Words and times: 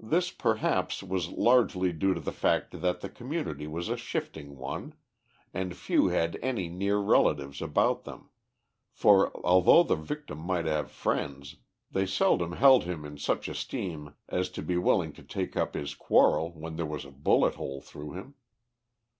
This 0.00 0.32
perhaps 0.32 1.04
was 1.04 1.28
largely 1.28 1.92
due 1.92 2.14
to 2.14 2.20
the 2.20 2.32
fact 2.32 2.80
that 2.80 3.00
the 3.00 3.08
community 3.08 3.68
was 3.68 3.88
a 3.88 3.96
shifting 3.96 4.56
one, 4.56 4.92
and 5.54 5.76
few 5.76 6.08
had 6.08 6.36
any 6.42 6.68
near 6.68 6.98
relatives 6.98 7.62
about 7.62 8.02
them, 8.02 8.30
for, 8.90 9.30
although 9.46 9.84
the 9.84 9.94
victim 9.94 10.38
might 10.38 10.66
have 10.66 10.90
friends, 10.90 11.58
they 11.92 12.06
seldom 12.06 12.54
held 12.54 12.82
him 12.82 13.04
in 13.04 13.18
such 13.18 13.46
esteem 13.46 14.14
as 14.28 14.48
to 14.50 14.62
be 14.62 14.76
willing 14.76 15.12
to 15.12 15.22
take 15.22 15.56
up 15.56 15.74
his 15.74 15.94
quarrel 15.94 16.50
when 16.50 16.74
there 16.74 16.84
was 16.84 17.04
a 17.04 17.12
bullet 17.12 17.54
hole 17.54 17.80
through 17.80 18.14
him. 18.14 18.34